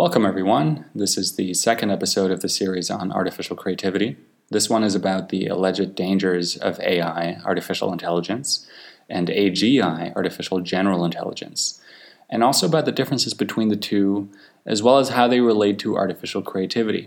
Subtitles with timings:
[0.00, 0.86] Welcome, everyone.
[0.94, 4.16] This is the second episode of the series on artificial creativity.
[4.48, 8.66] This one is about the alleged dangers of AI, artificial intelligence,
[9.10, 11.82] and AGI, artificial general intelligence,
[12.30, 14.30] and also about the differences between the two,
[14.64, 17.06] as well as how they relate to artificial creativity.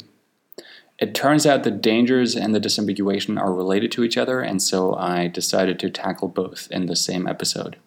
[1.00, 4.94] It turns out the dangers and the disambiguation are related to each other, and so
[4.94, 7.78] I decided to tackle both in the same episode.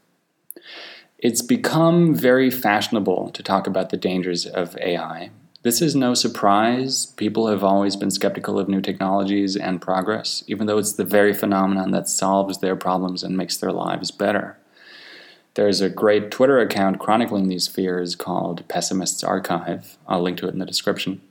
[1.19, 5.31] It's become very fashionable to talk about the dangers of AI.
[5.63, 7.07] This is no surprise.
[7.07, 11.33] People have always been skeptical of new technologies and progress, even though it's the very
[11.33, 14.59] phenomenon that solves their problems and makes their lives better.
[15.55, 19.97] There's a great Twitter account chronicling these fears called Pessimists Archive.
[20.07, 21.23] I'll link to it in the description.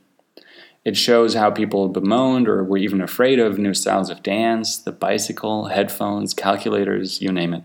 [0.84, 4.90] It shows how people bemoaned or were even afraid of new styles of dance, the
[4.90, 7.62] bicycle, headphones, calculators, you name it.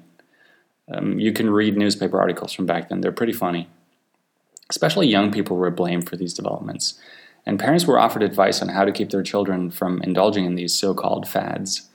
[0.94, 3.70] Um, you can read newspaper articles from back then, they're pretty funny.
[4.70, 7.00] Especially young people were blamed for these developments,
[7.46, 10.74] and parents were offered advice on how to keep their children from indulging in these
[10.74, 11.90] so called fads.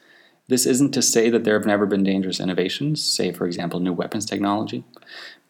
[0.49, 3.93] This isn't to say that there have never been dangerous innovations, say, for example, new
[3.93, 4.85] weapons technology,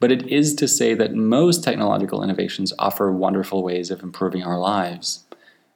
[0.01, 4.59] but it is to say that most technological innovations offer wonderful ways of improving our
[4.59, 5.25] lives.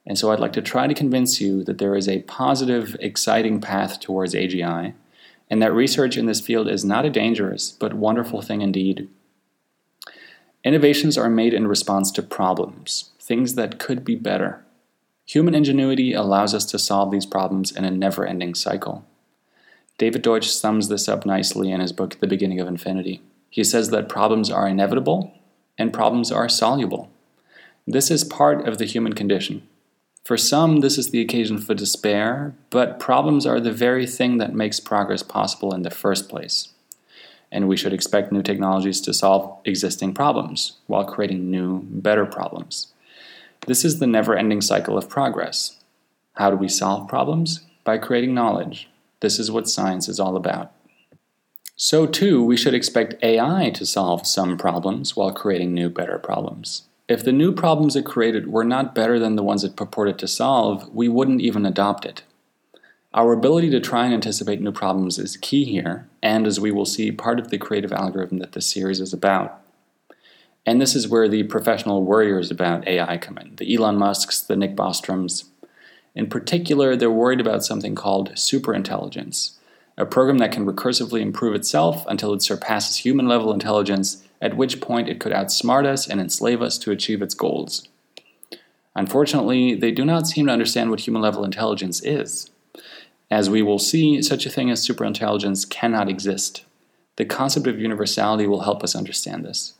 [0.05, 3.61] And so I'd like to try to convince you that there is a positive, exciting
[3.61, 4.93] path towards AGI
[5.51, 9.09] and that research in this field is not a dangerous but wonderful thing indeed.
[10.63, 14.63] Innovations are made in response to problems, things that could be better.
[15.25, 19.05] Human ingenuity allows us to solve these problems in a never ending cycle.
[19.97, 23.21] David Deutsch sums this up nicely in his book, The Beginning of Infinity.
[23.49, 25.33] He says that problems are inevitable
[25.77, 27.11] and problems are soluble.
[27.85, 29.67] This is part of the human condition.
[30.23, 34.53] For some, this is the occasion for despair, but problems are the very thing that
[34.53, 36.69] makes progress possible in the first place.
[37.51, 42.93] And we should expect new technologies to solve existing problems while creating new, better problems.
[43.67, 45.79] This is the never ending cycle of progress.
[46.35, 47.65] How do we solve problems?
[47.83, 48.89] By creating knowledge.
[49.19, 50.71] This is what science is all about.
[51.75, 56.83] So, too, we should expect AI to solve some problems while creating new, better problems.
[57.11, 60.29] If the new problems it created were not better than the ones it purported to
[60.29, 62.23] solve, we wouldn't even adopt it.
[63.13, 66.85] Our ability to try and anticipate new problems is key here, and as we will
[66.85, 69.61] see, part of the creative algorithm that this series is about.
[70.65, 74.55] And this is where the professional worriers about AI come in the Elon Musks, the
[74.55, 75.49] Nick Bostroms.
[76.15, 79.57] In particular, they're worried about something called superintelligence,
[79.97, 84.81] a program that can recursively improve itself until it surpasses human level intelligence at which
[84.81, 87.87] point it could outsmart us and enslave us to achieve its goals.
[88.95, 92.49] Unfortunately, they do not seem to understand what human level intelligence is.
[93.29, 96.65] As we will see, such a thing as superintelligence cannot exist.
[97.15, 99.73] The concept of universality will help us understand this.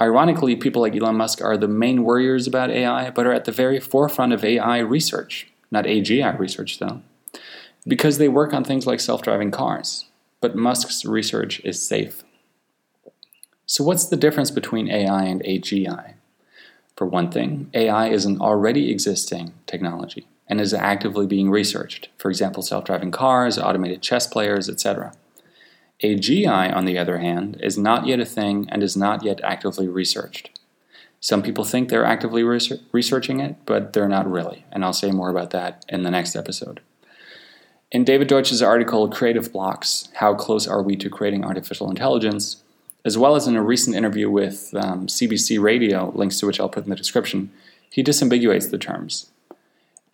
[0.00, 3.52] Ironically, people like Elon Musk are the main worriers about AI, but are at the
[3.52, 5.48] very forefront of AI research.
[5.70, 7.02] Not AGI research, though.
[7.86, 10.06] Because they work on things like self driving cars.
[10.40, 12.24] But Musk's research is safe.
[13.66, 16.14] So, what's the difference between AI and AGI?
[16.96, 22.28] For one thing, AI is an already existing technology and is actively being researched, for
[22.30, 25.12] example, self driving cars, automated chess players, etc.
[26.02, 29.88] AGI, on the other hand, is not yet a thing and is not yet actively
[29.88, 30.50] researched.
[31.20, 35.30] Some people think they're actively researching it, but they're not really, and I'll say more
[35.30, 36.80] about that in the next episode.
[37.92, 42.61] In David Deutsch's article, Creative Blocks How Close Are We to Creating Artificial Intelligence?
[43.04, 46.68] As well as in a recent interview with um, CBC Radio, links to which I'll
[46.68, 47.50] put in the description,
[47.90, 49.30] he disambiguates the terms.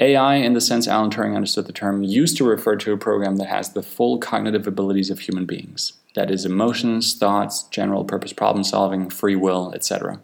[0.01, 3.37] AI, in the sense Alan Turing understood the term, used to refer to a program
[3.37, 8.33] that has the full cognitive abilities of human beings that is, emotions, thoughts, general purpose
[8.33, 10.21] problem solving, free will, etc.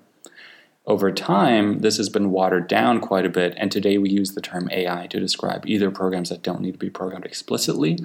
[0.86, 4.40] Over time, this has been watered down quite a bit, and today we use the
[4.40, 7.98] term AI to describe either programs that don't need to be programmed explicitly,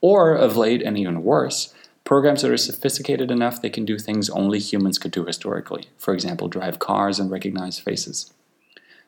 [0.00, 1.72] or of late, and even worse,
[2.06, 6.14] Programs that are sophisticated enough they can do things only humans could do historically, for
[6.14, 8.32] example, drive cars and recognize faces.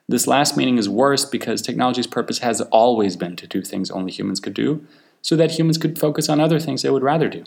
[0.09, 4.11] This last meaning is worse because technology's purpose has always been to do things only
[4.11, 4.85] humans could do,
[5.21, 7.45] so that humans could focus on other things they would rather do.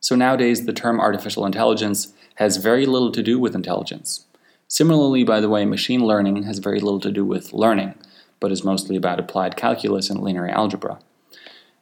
[0.00, 4.24] So nowadays, the term artificial intelligence has very little to do with intelligence.
[4.68, 7.92] Similarly, by the way, machine learning has very little to do with learning,
[8.40, 10.98] but is mostly about applied calculus and linear algebra.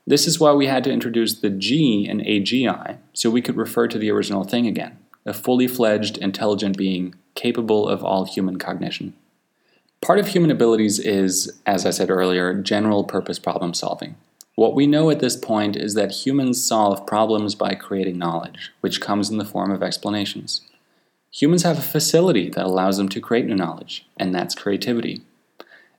[0.08, 3.86] This is why we had to introduce the G in AGI so we could refer
[3.88, 4.96] to the original thing again
[5.26, 9.12] a fully fledged, intelligent being capable of all human cognition.
[10.00, 14.16] Part of human abilities is, as I said earlier, general purpose problem solving.
[14.54, 19.02] What we know at this point is that humans solve problems by creating knowledge, which
[19.02, 20.62] comes in the form of explanations.
[21.32, 25.20] Humans have a facility that allows them to create new knowledge, and that's creativity.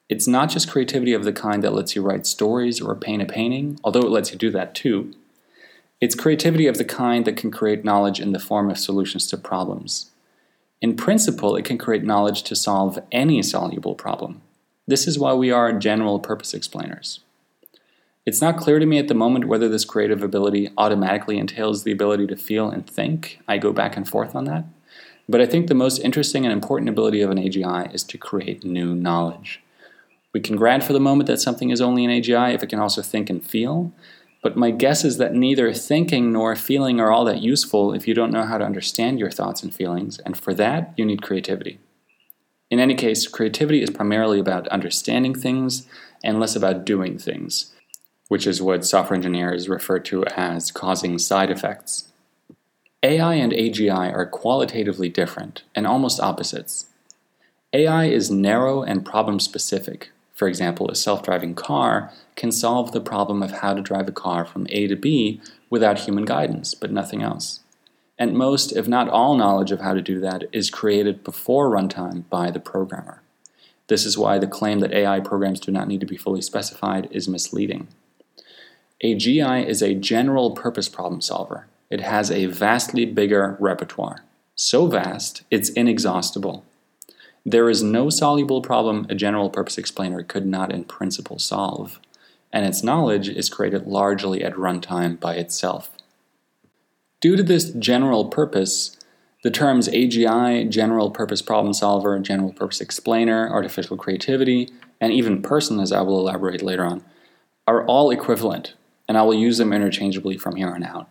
[0.09, 3.25] It's not just creativity of the kind that lets you write stories or paint a
[3.25, 5.13] painting, although it lets you do that too.
[6.01, 9.37] It's creativity of the kind that can create knowledge in the form of solutions to
[9.37, 10.09] problems.
[10.81, 14.41] In principle, it can create knowledge to solve any soluble problem.
[14.87, 17.19] This is why we are general purpose explainers.
[18.25, 21.91] It's not clear to me at the moment whether this creative ability automatically entails the
[21.91, 23.39] ability to feel and think.
[23.47, 24.65] I go back and forth on that.
[25.27, 28.63] But I think the most interesting and important ability of an AGI is to create
[28.63, 29.61] new knowledge.
[30.33, 32.79] We can grant for the moment that something is only an AGI if it can
[32.79, 33.91] also think and feel,
[34.41, 38.13] but my guess is that neither thinking nor feeling are all that useful if you
[38.13, 41.79] don't know how to understand your thoughts and feelings, and for that, you need creativity.
[42.69, 45.87] In any case, creativity is primarily about understanding things
[46.23, 47.73] and less about doing things,
[48.27, 52.09] which is what software engineers refer to as causing side effects.
[53.01, 56.87] AI and AGI are qualitatively different and almost opposites.
[57.73, 63.01] AI is narrow and problem specific, for example, a self driving car can solve the
[63.01, 66.93] problem of how to drive a car from A to B without human guidance, but
[66.93, 67.59] nothing else.
[68.17, 72.23] And most, if not all, knowledge of how to do that is created before runtime
[72.29, 73.21] by the programmer.
[73.87, 77.09] This is why the claim that AI programs do not need to be fully specified
[77.11, 77.89] is misleading.
[79.03, 81.67] AGI is a general purpose problem solver.
[81.89, 84.23] It has a vastly bigger repertoire.
[84.55, 86.63] So vast, it's inexhaustible.
[87.49, 91.99] There is no soluble problem a general purpose explainer could not in principle solve,
[92.53, 95.89] and its knowledge is created largely at runtime by itself.
[97.19, 98.95] Due to this general purpose,
[99.41, 104.69] the terms AGI, general purpose problem solver, general purpose explainer, artificial creativity,
[105.01, 107.03] and even person, as I will elaborate later on,
[107.65, 108.75] are all equivalent,
[109.07, 111.09] and I will use them interchangeably from here on out.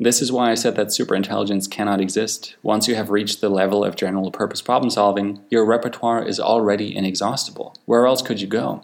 [0.00, 2.54] This is why I said that superintelligence cannot exist.
[2.62, 6.96] Once you have reached the level of general purpose problem solving, your repertoire is already
[6.96, 7.74] inexhaustible.
[7.84, 8.82] Where else could you go?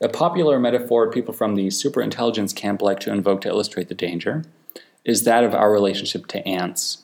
[0.00, 4.44] A popular metaphor people from the superintelligence camp like to invoke to illustrate the danger
[5.04, 7.02] is that of our relationship to ants.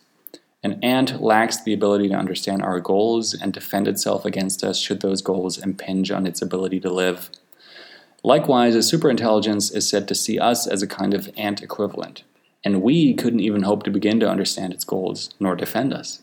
[0.62, 5.00] An ant lacks the ability to understand our goals and defend itself against us should
[5.00, 7.28] those goals impinge on its ability to live.
[8.22, 12.22] Likewise, a superintelligence is said to see us as a kind of ant equivalent
[12.64, 16.22] and we couldn't even hope to begin to understand its goals nor defend us.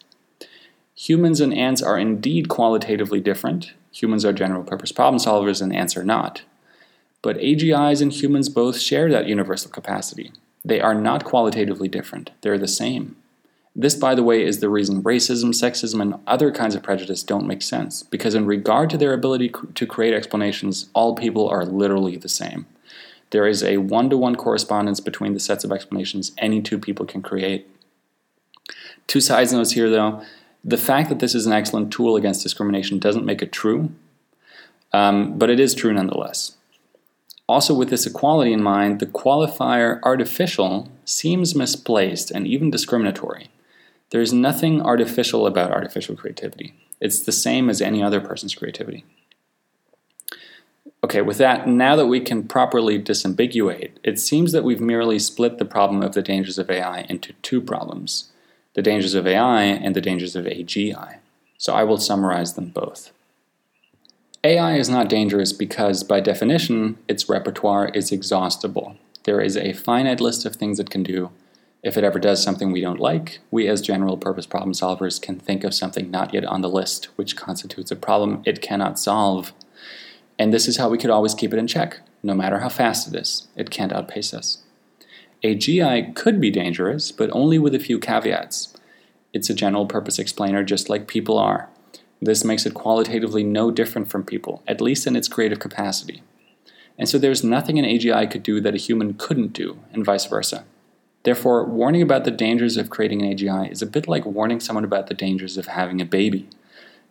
[0.95, 3.73] Humans and ants are indeed qualitatively different.
[3.91, 6.43] Humans are general purpose problem solvers, and ants are not.
[7.21, 10.31] But AGIs and humans both share that universal capacity.
[10.63, 13.15] They are not qualitatively different, they're the same.
[13.75, 17.47] This, by the way, is the reason racism, sexism, and other kinds of prejudice don't
[17.47, 22.17] make sense, because in regard to their ability to create explanations, all people are literally
[22.17, 22.65] the same.
[23.31, 27.05] There is a one to one correspondence between the sets of explanations any two people
[27.05, 27.67] can create.
[29.07, 30.21] Two side notes here, though.
[30.63, 33.91] The fact that this is an excellent tool against discrimination doesn't make it true,
[34.93, 36.55] um, but it is true nonetheless.
[37.47, 43.49] Also, with this equality in mind, the qualifier artificial seems misplaced and even discriminatory.
[44.11, 46.73] There is nothing artificial about artificial creativity.
[46.99, 49.03] It's the same as any other person's creativity.
[51.03, 55.57] Okay, with that, now that we can properly disambiguate, it seems that we've merely split
[55.57, 58.27] the problem of the dangers of AI into two problems
[58.73, 61.17] the dangers of AI and the dangers of AGI.
[61.57, 63.11] So I will summarize them both.
[64.45, 68.95] AI is not dangerous because, by definition, its repertoire is exhaustible.
[69.23, 71.31] There is a finite list of things it can do.
[71.83, 75.37] If it ever does something we don't like, we as general purpose problem solvers can
[75.37, 79.51] think of something not yet on the list, which constitutes a problem it cannot solve.
[80.41, 81.99] And this is how we could always keep it in check.
[82.23, 84.63] No matter how fast it is, it can't outpace us.
[85.43, 88.75] AGI could be dangerous, but only with a few caveats.
[89.33, 91.69] It's a general purpose explainer just like people are.
[92.19, 96.23] This makes it qualitatively no different from people, at least in its creative capacity.
[96.97, 100.25] And so there's nothing an AGI could do that a human couldn't do, and vice
[100.25, 100.65] versa.
[101.21, 104.85] Therefore, warning about the dangers of creating an AGI is a bit like warning someone
[104.85, 106.49] about the dangers of having a baby.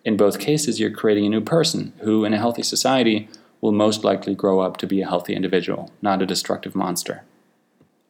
[0.04, 3.28] In both cases, you're creating a new person who, in a healthy society,
[3.60, 7.22] will most likely grow up to be a healthy individual, not a destructive monster.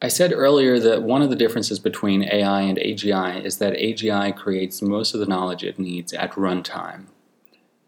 [0.01, 4.35] I said earlier that one of the differences between AI and AGI is that AGI
[4.35, 7.05] creates most of the knowledge it needs at runtime.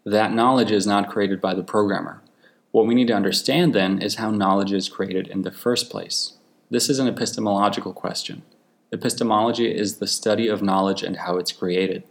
[0.04, 2.22] That knowledge is not created by the programmer.
[2.70, 6.34] What we need to understand then is how knowledge is created in the first place.
[6.70, 8.42] This is an epistemological question.
[8.92, 12.04] Epistemology is the study of knowledge and how it's created.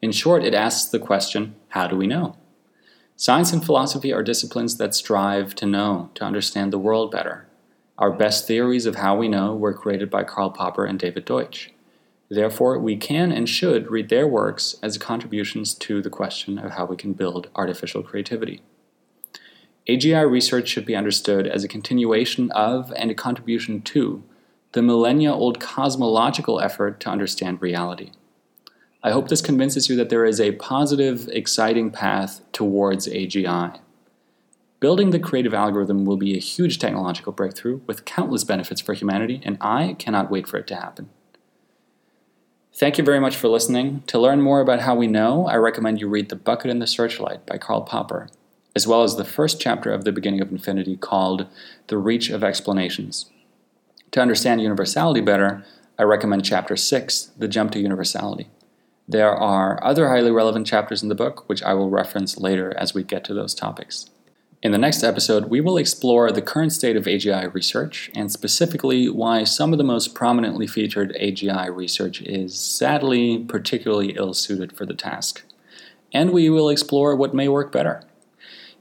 [0.00, 2.36] In short, it asks the question how do we know?
[3.16, 7.48] Science and philosophy are disciplines that strive to know, to understand the world better.
[7.98, 11.72] Our best theories of how we know were created by Karl Popper and David Deutsch.
[12.28, 16.84] Therefore, we can and should read their works as contributions to the question of how
[16.84, 18.62] we can build artificial creativity.
[19.88, 24.22] AGI research should be understood as a continuation of and a contribution to
[24.72, 28.12] the millennia old cosmological effort to understand reality.
[29.08, 33.80] I hope this convinces you that there is a positive, exciting path towards AGI.
[34.80, 39.40] Building the creative algorithm will be a huge technological breakthrough with countless benefits for humanity,
[39.42, 41.08] and I cannot wait for it to happen.
[42.74, 44.02] Thank you very much for listening.
[44.08, 46.86] To learn more about how we know, I recommend you read The Bucket and the
[46.86, 48.28] Searchlight by Karl Popper,
[48.76, 51.46] as well as the first chapter of The Beginning of Infinity called
[51.86, 53.30] The Reach of Explanations.
[54.10, 55.64] To understand universality better,
[55.98, 58.50] I recommend Chapter 6, The Jump to Universality.
[59.08, 62.92] There are other highly relevant chapters in the book, which I will reference later as
[62.92, 64.10] we get to those topics.
[64.62, 69.08] In the next episode, we will explore the current state of AGI research and specifically
[69.08, 74.84] why some of the most prominently featured AGI research is sadly particularly ill suited for
[74.84, 75.42] the task.
[76.12, 78.02] And we will explore what may work better.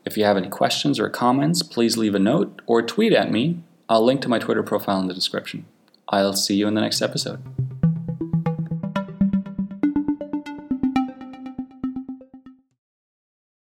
[0.04, 3.60] If you have any questions or comments, please leave a note or tweet at me.
[3.88, 5.68] I'll link to my Twitter profile in the description.
[6.10, 7.67] I'll see you in the next episode.